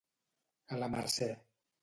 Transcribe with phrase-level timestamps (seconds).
[0.77, 1.29] A la mercè.